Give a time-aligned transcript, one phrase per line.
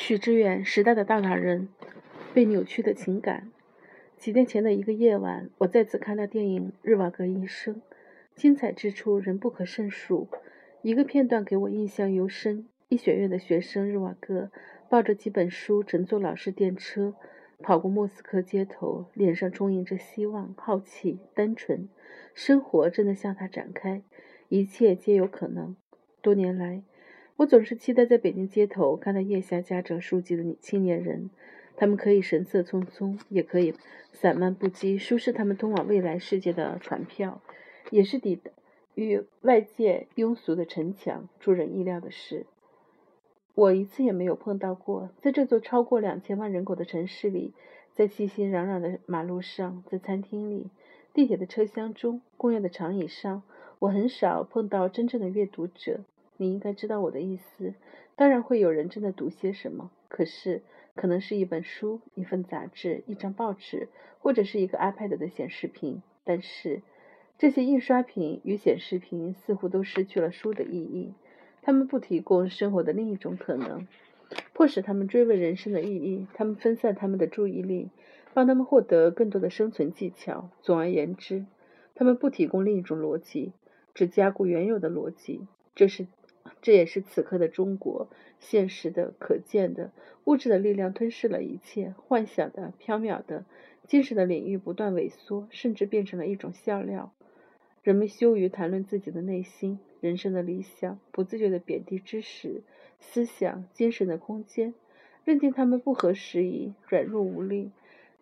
[0.00, 1.68] 许知远，时代的大男人，
[2.32, 3.50] 被扭曲的情感。
[4.16, 7.74] 几天前的一个夜晚，我再次看到电影《日瓦戈医生》，
[8.34, 10.26] 精彩之处仍不可胜数。
[10.80, 14.50] 一个片段给我印象尤深：医学院的学生日瓦戈
[14.88, 17.14] 抱着几本书，乘坐老式电车
[17.60, 21.90] 跑过莫斯科街头，脸上充盈着希望、好奇、单纯。
[22.34, 24.02] 生活正在向他展开，
[24.48, 25.76] 一切皆有可能。
[26.22, 26.82] 多年来。
[27.40, 31.30] 我总是期待在北京街头看到腋下夹着书籍的女青年人，
[31.74, 33.74] 他们可以神色匆匆，也可以
[34.12, 37.40] 散漫不羁，书是他们通往未来世界的船票，
[37.88, 38.38] 也是抵
[38.94, 41.30] 与外界庸俗的城墙。
[41.38, 42.44] 出人意料的是，
[43.54, 47.54] 我一次也没有碰到过，在这座超过两千万人口的城市里，
[47.94, 50.68] 在熙熙攘攘的马路上，在餐厅里，
[51.14, 53.42] 地铁的车厢中，公园的长椅上，
[53.78, 56.04] 我很少碰到真正的阅读者。
[56.40, 57.74] 你应该知道我的意思。
[58.16, 60.62] 当然会有人正在读些什么，可是
[60.94, 63.88] 可能是一本书、一份杂志、一张报纸，
[64.20, 66.02] 或者是一个 iPad 的显示屏。
[66.24, 66.80] 但是
[67.36, 71.12] 这些印刷品与显示屏似乎都失去了书的意义。
[71.60, 73.86] 它们不提供生活的另一种可能，
[74.54, 76.26] 迫使他们追问人生的意义。
[76.32, 77.90] 他们分散他们的注意力，
[78.32, 80.48] 帮他们获得更多的生存技巧。
[80.62, 81.44] 总而言之，
[81.94, 83.52] 他们不提供另一种逻辑，
[83.92, 85.46] 只加固原有的逻辑。
[85.74, 86.06] 这是。
[86.62, 88.08] 这也是此刻的中国，
[88.38, 89.90] 现实的、可见的、
[90.24, 93.44] 物质的力量吞噬了一切，幻想的、缥缈的、
[93.86, 97.12] 精神的领域不断萎缩，甚至变成了一种笑料。
[97.82, 102.62] 人们羞于谈论自己的内心、人生的理想，不自觉地贬低知识、
[102.98, 104.74] 思想、精神的空间，
[105.24, 107.70] 认定他们不合时宜、软弱无力。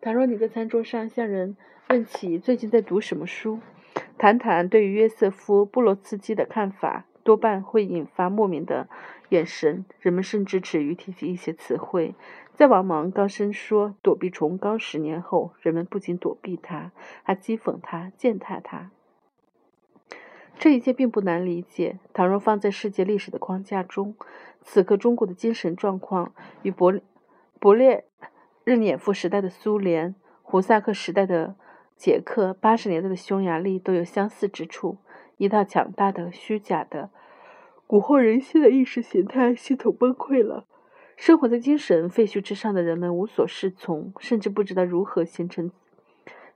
[0.01, 1.57] 倘若你在餐桌上向人
[1.89, 3.59] 问起最近在读什么书，
[4.17, 7.08] 谈谈对于约瑟夫·布罗茨基的看法。
[7.29, 8.89] 多半会引发莫名的
[9.29, 12.15] 眼神，人们甚至耻于提及一些词汇。
[12.55, 16.91] 在王蒙高声说“躲避崇高”十年后，人们不仅躲避他，
[17.23, 18.91] 还讥讽他、践踏他。
[20.59, 21.99] 这一切并不难理解。
[22.15, 24.15] 倘若放在世界历史的框架中，
[24.63, 26.99] 此刻中国的精神状况与勃
[27.61, 28.07] 勃列
[28.65, 31.57] 日涅夫时代的苏联、胡萨克时代的
[31.95, 34.97] 捷克、八十年代的匈牙利都有相似之处。
[35.39, 37.11] 一套强大的、虚假的、
[37.87, 40.67] 蛊惑人心的意识形态系统崩溃了。
[41.17, 45.73] 生活在精神废墟之上的人们无所适从，甚至不知道如何形成、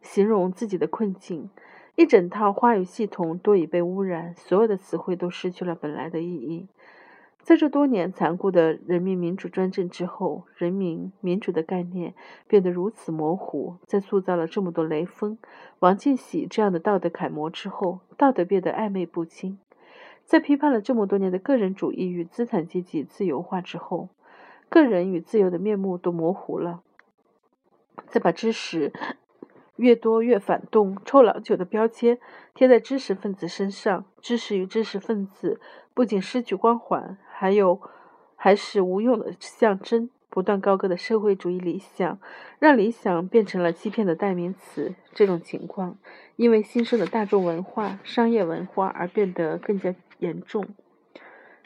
[0.01, 1.51] 形容自己的困境。
[1.97, 6.69] 一整套话语系统都已被污染，所有的词汇都失去了本来的意义。
[7.43, 12.15] 在这多年残酷的人民民主专政之后，人民民主的概念
[12.47, 13.77] 变得如此模糊。
[13.85, 15.37] 在塑造了这么多雷锋、
[15.81, 19.59] 王进喜这样的道德楷模之后，道德变得暧昧不清。
[20.25, 24.09] 在批判了这么多年的个人主义与资产阶级自由化之后，
[24.69, 26.83] 个人与自由的面目都模糊了。
[28.07, 28.93] 再把知识
[29.83, 32.21] 越多越反动、臭老九的标签
[32.55, 35.61] 贴在知识分子身上，知识与知识分子
[35.93, 37.19] 不仅失去光环。
[37.33, 37.81] 还有，
[38.37, 40.09] 还是无用的象征。
[40.31, 42.19] 不断高歌的社会主义理想，
[42.59, 44.95] 让理想变成了欺骗的代名词。
[45.13, 45.99] 这种情况，
[46.37, 50.65] 因为新生的大众文化、商业文化而变得更加严重。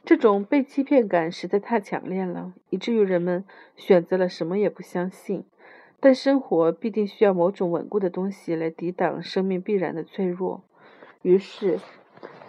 [0.05, 3.45] 这种被欺骗感实在太强烈了，以至于人们
[3.77, 5.45] 选择了什么也不相信。
[6.01, 10.63] 但生活必定需要某种稳固的东西来抵挡生命必然的脆弱。
[11.23, 11.79] 于是，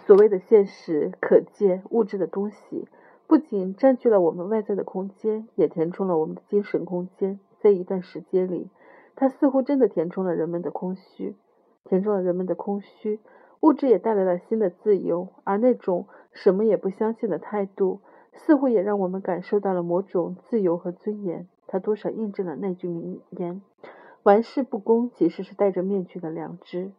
[0.06, 2.86] 所谓的现实、可见、物质的东西。
[3.26, 7.38] 不仅占据了我们外在的空间，也填充了我们的精神空间。
[7.60, 8.70] 在一段时间里，
[9.16, 11.36] 它似乎真的填充了人们的空虚，
[11.84, 13.20] 填充了人们的空虚。
[13.60, 18.00] 物质也带来了新的自由，而那种什么也不相信的态度，
[18.32, 21.48] 似乎也让我们感受到了某种自由和尊严。
[21.68, 23.62] 他多少印证了那句名言
[24.24, 26.90] ：“玩世不恭，其实是戴着面具的良知。”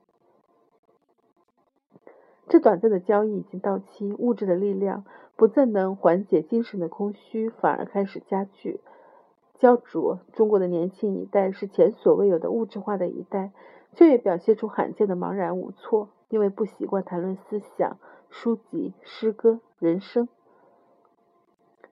[2.47, 8.79] 这短暂的交易已经到期，物质的力量不再能缓解精神的空虚，反而开始加剧、
[9.57, 10.19] 焦灼。
[10.33, 13.51] 中国的年轻一代是前所未有的物质化的一代，
[13.93, 17.97] 却也表现出罕见的茫然无措，因为不习惯谈论思想、
[18.29, 20.27] 书籍、诗歌、人生。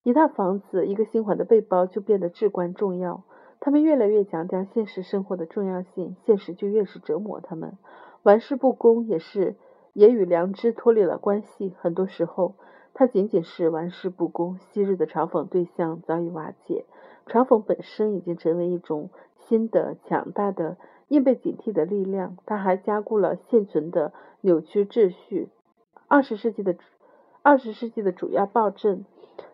[0.07, 3.25] 一套房子、一个新款的背包就变得至关重要。
[3.59, 7.77] 他们越来越强调现实生活的重要性，现实就越是折磨他们。
[8.23, 9.55] 玩世不恭也是。
[9.91, 11.73] 也与良知脱离了关系。
[11.81, 12.55] 很多时候，
[12.93, 14.57] 它仅仅是玩世不恭。
[14.59, 16.85] 昔日的嘲讽对象早已瓦解，
[17.25, 20.77] 嘲讽本身已经成为一种新的、强大的、
[21.09, 22.37] 应被警惕的力量。
[22.45, 25.49] 它还加固了现存的扭曲秩序。
[26.07, 26.77] 二十世纪的
[27.41, 29.03] 二十世纪的主要暴政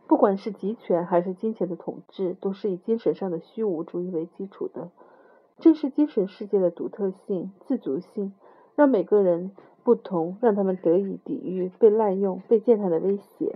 [0.07, 4.91] 不管是集权还是金钱的统治，都是以精神上的虚无主义为基础的。
[5.59, 8.33] 正是精神世界的独特性、自足性，
[8.75, 9.51] 让每个人
[9.83, 13.55] 不同，让他们得以抵御被滥用、被践踏的威胁。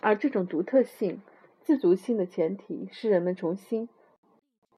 [0.00, 1.22] 而这种独特性、
[1.62, 3.88] 自足性的前提是人们重新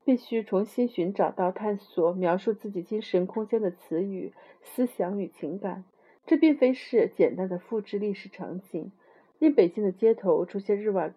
[0.05, 5.85] 必须重新寻找到探索描述自己精神空间的词语、思想与情感。
[6.27, 8.93] 这并非是简单的复制历史场景。
[9.41, 11.11] 令北京的街头出现日瓦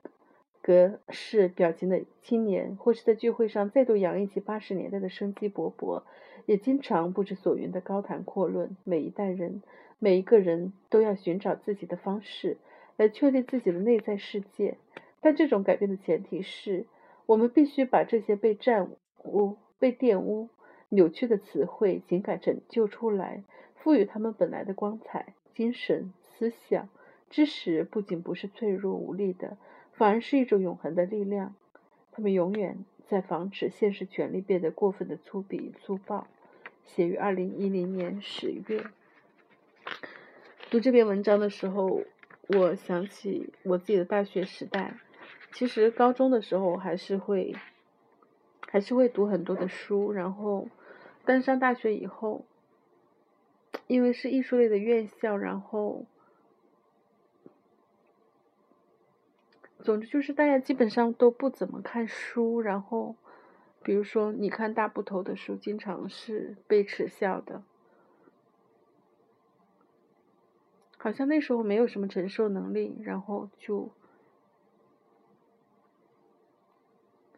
[0.61, 6.03] 格式表情的青年，或是在聚会上再度洋溢起八十年代的生机勃勃，
[6.45, 8.77] 也经常不知所云的高谈阔论。
[8.85, 9.61] 每一代人，
[9.99, 12.57] 每一个人都要寻找自己的方式
[12.95, 14.77] 来确立自己的内在世界。
[15.19, 16.85] 但这种改变的前提是，
[17.25, 18.89] 我们必须把这些被占
[19.25, 20.47] 污、被玷污、
[20.87, 23.43] 扭曲的词汇、情感拯救出来，
[23.75, 25.33] 赋予他们本来的光彩。
[25.53, 26.87] 精神、思想。
[27.33, 29.57] 知识不仅不是脆弱无力的，
[29.91, 31.55] 反而是一种永恒的力量。
[32.11, 36.27] 他们永远在防止现实权力变得过分的粗鄙粗暴。
[36.85, 38.85] 写于二零一零年十月。
[40.69, 42.03] 读这篇文章的时候，
[42.49, 44.93] 我想起我自己的大学时代。
[45.53, 47.55] 其实高中的时候还是会，
[48.67, 50.11] 还是会读很多的书。
[50.11, 50.67] 然后，
[51.25, 52.45] 但上大学以后，
[53.87, 56.05] 因为是艺术类的院校，然后。
[59.83, 63.17] 总之就是大家基本上都不怎么看书，然后，
[63.83, 67.61] 比如说你看大部头的书，经常是被耻笑的，
[70.97, 73.91] 好像那时候没有什么承受能力，然后就，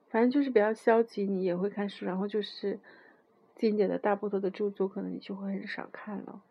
[0.09, 1.25] 反正就是比较消极。
[1.25, 2.79] 你也会看书，然后就是
[3.55, 6.43] 经典的大部头的著作，可能你就会很少看了。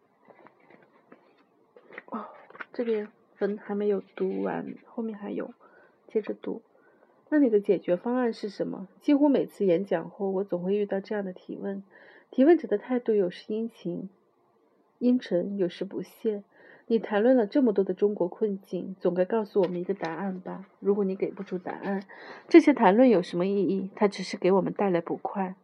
[2.07, 2.27] 哦，
[2.73, 3.09] 这边
[3.39, 5.55] 文还没有读完，后面还有。
[6.15, 6.63] 接着读，
[7.29, 8.87] 那你的解决方案是什么？
[9.01, 11.83] 几乎每次演讲后，我总会遇到这样的提问。
[12.31, 14.09] 提问者的态度有时殷勤、
[15.01, 16.45] 阴沉，有时不屑。
[16.87, 20.67] 你谈论了这么多的中国困境，总该告诉我们一个答案吧？
[20.79, 22.05] 如果你给不出答案，
[22.47, 23.91] 这些谈论有什么意义？
[23.97, 25.57] 它只是给我们带来不快。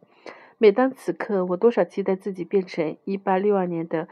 [0.57, 4.09] 每当此刻，我多少期待自己变成1862年的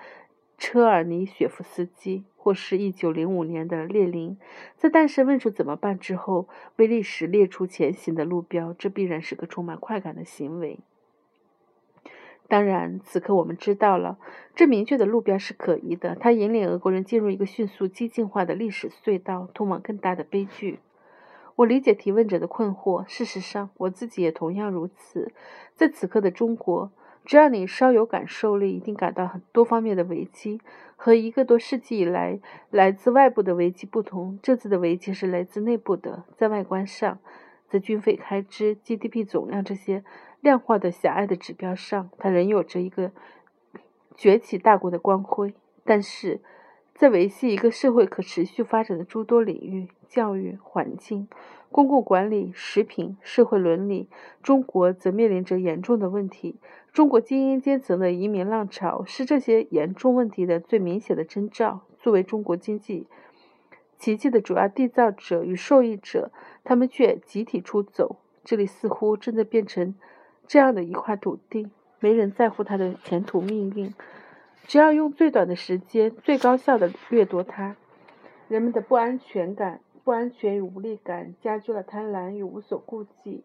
[0.58, 2.24] 车尔尼雪夫斯基。
[2.42, 4.38] 或是一九零五年的列宁，
[4.78, 6.48] 在诞生问出怎么办之后，
[6.78, 10.80] 为历史列出前行的路标，这必然是个充满快感的行为。
[12.48, 14.18] 当然，此刻我们知道了，
[14.56, 20.80] 这明确的路标是可疑的，它引领俄国人进入一个迅速激进化的历史隧道，通往更大的悲剧。
[21.58, 25.34] 我理解提问者的困惑，事实上，我自己也同样如此。
[25.76, 26.92] 在此刻的中国。
[27.30, 30.60] 只要你稍有感受力，一定感到很多方面的危机。
[30.96, 32.40] 和一个多世纪以来
[32.72, 36.24] 来自外部的危机不同，这次的危机是来自内部的。
[36.36, 37.20] 在外观上，
[37.68, 40.04] 在军费开支、GDP 总量这些
[40.42, 43.12] 量化的狭隘的指标上，它仍有着一个
[44.16, 45.54] 崛起大国的光辉。
[45.86, 46.42] 但是，
[46.96, 51.28] 在维系一个社会可持续发展的诸多领域——教育、环境、
[51.72, 54.08] 公共管理、食品、社会伦理，
[54.42, 56.56] 中国则面临着严重的问题。
[56.92, 61.82] 中国精英阶层的移民浪潮是这些严重问题的最明显的征兆。
[62.00, 63.06] 作为中国经济
[63.98, 66.32] 奇迹的主要缔造者与受益者，
[66.64, 68.18] 他们却集体出走。
[68.44, 69.94] 这里似乎正在变成
[70.48, 71.68] 这样的一块土地，
[72.00, 73.94] 没人在乎它的前途命运，
[74.66, 77.76] 只要用最短的时间、最高效的掠夺它。
[78.48, 83.44] 人们的不安全感、不安全与无力感加剧了贪婪与无所顾忌。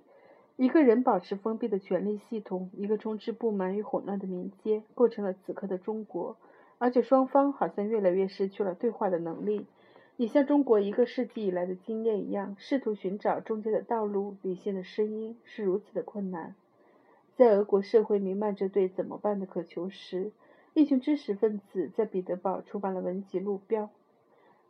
[0.57, 6.37] 一个人保持封闭的权力系统，一个充斥不满与混乱的民间，构成了此刻的中国。
[6.79, 9.67] 而且双方好像越来越失去了对话的能力。
[10.17, 16.55] 也像中国一个世纪以来的经验一样，试图寻找中间的道路，理性的声音是如此的困难。
[17.37, 20.31] 在俄国社会弥漫着对怎么办的渴求时，
[20.73, 23.85] 一群知识分子在彼得堡出版了文集《路标》。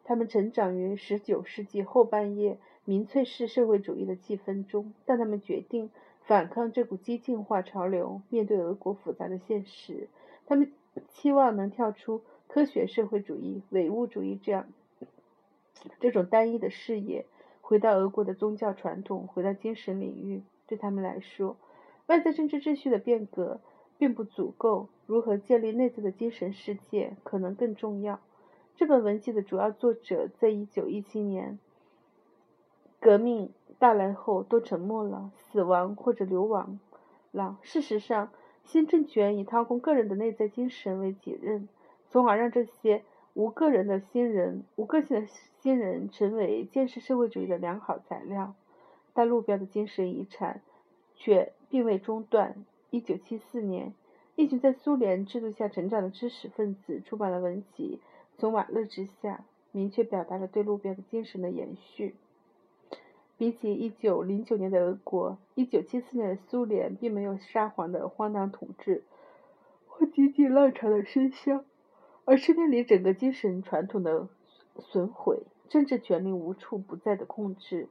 [0.05, 2.59] 他们成长于19世纪后半叶。
[2.87, 5.89] 民粹式社会主义的气氛中，但他们决定
[6.27, 8.21] 反抗这股激进化潮流。
[8.29, 10.11] 面对俄国复杂的现实，
[10.45, 10.71] 他们
[11.09, 14.67] 期望能跳出科学社会主义、唯物主义这样
[15.99, 17.25] 这种单一的视野，
[17.63, 20.43] 回到俄国的宗教传统，回到精神领域。
[20.67, 21.57] 对他们来说，
[22.09, 23.63] 外在政治秩序的变革
[23.97, 28.21] 并不足够，如何建立内在的精神世界可能更重要。
[28.77, 31.61] 这本文集的主要作者在一九一七年。
[33.01, 36.81] 革命到来后都沉默了，死亡或者流亡
[37.31, 37.57] 了。
[37.63, 38.31] 事实上，
[38.65, 41.69] 新政权以掏空个人的内在精神为己任，
[42.09, 43.05] 从而让这些
[43.35, 45.27] 无个人的新人，无个性的
[45.61, 48.55] 新人成为建设社会主义的良好材料。
[49.13, 50.63] 但路标的精神遗产
[51.15, 52.65] 却并未中断。
[52.91, 53.95] 一九七四年，
[54.35, 58.01] 一群在苏联制度下成长的知识分子出版了文集
[58.39, 59.37] 《从瓦勒之下》，
[59.73, 62.15] 明确表达了对路标的精神的延续。
[63.37, 69.03] 比起一九零九年的俄国，一九七四年的苏联并没有沙皇的荒唐统治
[69.87, 71.65] 或经济浪潮的喧嚣。
[72.27, 74.29] 而是面临整个精神传统的
[74.79, 77.89] 损毁，政治权力无处不在的控制。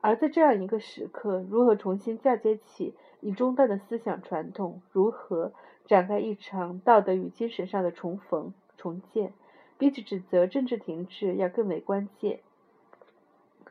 [0.00, 4.82] 而在这样一个时刻，如何重新嫁接起已中断的思想传统？
[4.92, 5.52] 如何
[5.84, 9.32] 展开一场道德与精神上的重逢、重建？
[9.78, 12.40] 比起指责政治停滞要更为关键。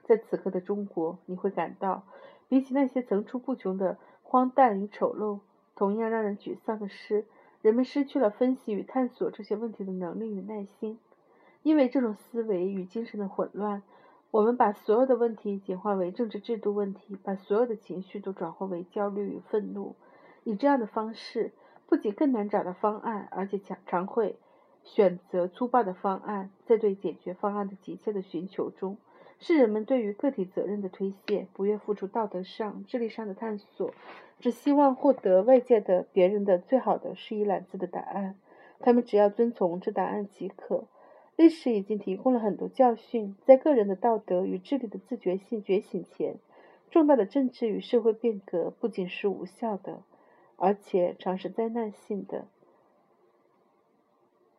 [0.04, 2.04] 在此刻的中国，你会感到，
[2.48, 5.40] 比起那些层出不穷的荒诞与丑陋，
[5.76, 7.26] 同样让人沮丧的是。
[7.62, 11.00] 人们失去了分析与探索这些问题的能力与耐心，
[11.64, 13.82] 因为这种思维与精神的混乱，
[14.30, 19.96] 我们把所有的问题简化为政治制度问题，把所有的情绪都转化为焦虑与愤怒。
[20.44, 21.54] 以这样的方式，
[21.88, 24.38] 不仅更难找到方案，而且常常会
[24.86, 26.50] 选择粗暴的方案。
[26.66, 28.98] 在对解决方案的急切的寻求中，
[29.40, 33.92] 是人们对于个体责任的推卸，不愿付出道德上、智力上的探索。
[34.40, 38.36] 只希望获得外界的、别人的最好的是一揽子的答案，
[38.80, 40.86] 他们只要遵从这答案即可。
[41.38, 46.36] 历史已经提供了很多教训，在个人的道德与智力的自觉性觉醒前，
[46.90, 50.02] 重大的政治与社会变革不仅是无效的，
[50.56, 52.48] 而且常是灾难性的。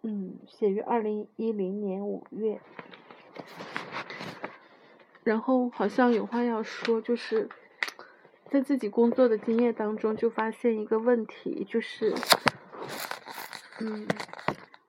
[0.02, 2.60] 嗯，写于二零一零年五月。
[5.24, 7.48] 然后好像有话要说，就是。
[8.48, 12.14] 在自己工作的经验当中，就发现一个问题，就是，
[13.80, 14.06] 嗯，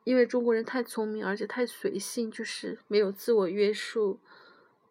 [0.04, 4.20] 因为中国人太聪明，而且太随性，就是没有自我约束，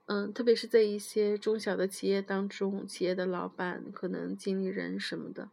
[0.07, 5.49] 嗯，特别是在一些中小的企业当中，企业的老板、可能经理人什么的，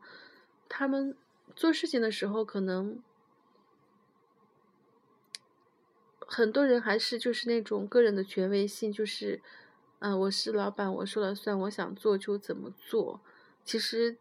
[0.68, 1.16] 他们
[1.56, 2.98] 做事情的时候，可能
[6.34, 9.42] 很多人还是就是那种个人的权威性，就是。
[10.06, 13.22] 嗯，我是老板，我说了算，我想做就怎么做。
[13.64, 14.18] 其实，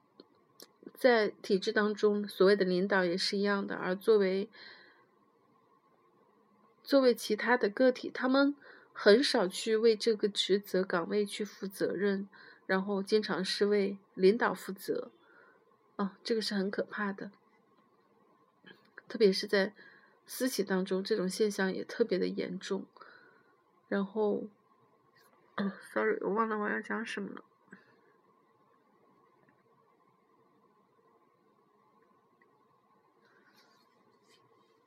[0.95, 3.75] 在体制当中，所谓的领导也是一样的。
[3.75, 4.49] 而作为
[6.85, 8.54] 作为其他的个体，他们
[8.92, 12.28] 很少去为这个职责岗位去负责任，
[12.66, 15.11] 然后经常是为领导负责。
[15.97, 17.33] 哦，这个是很可怕的。
[19.09, 19.75] 特别是在
[20.35, 22.87] 私企当中，这种现象也特别的严重。
[23.87, 24.45] 然后。
[25.93, 27.45] ，sorry，我忘了我要讲什么了。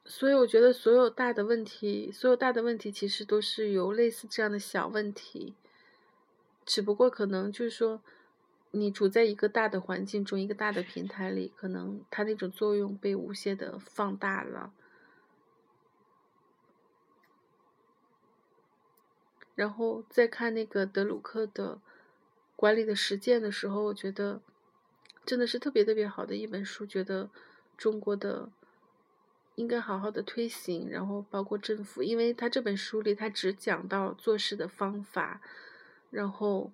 [0.03, 5.53] 所以我觉得所有大的问题，所有大的问题其实都是由类似这样的小问题，
[6.65, 8.01] 只不过可能就是说，
[8.71, 14.73] 你处在一个大的环境中，一个大的平台里，可能它那种作用被无限的放大了。
[19.55, 21.79] 然后再看那个德鲁克的
[22.55, 24.41] 管理的实践的时候，我觉得
[25.25, 26.85] 真的是特别特别好的一本书。
[26.85, 27.29] 觉得
[27.77, 28.49] 中国的
[29.55, 35.41] 应该好好的推行，然后包括政府，因为他这本书里他只讲到做事的方法，
[36.11, 36.71] 然后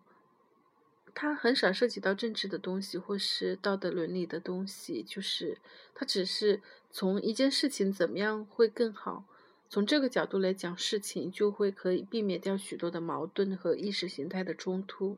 [1.14, 5.60] 他很少涉及到政治的东西或是道德伦理的东西，就是
[5.94, 6.62] 他只是
[6.92, 9.26] 从一件事情怎么样会更好。
[9.72, 15.18] 从这个角度来讲事情，就会可以避免掉许多的矛盾和意识形态的冲突。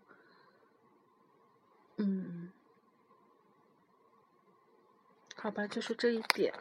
[1.97, 2.51] 嗯，
[5.35, 6.53] 好吧，就是这一点。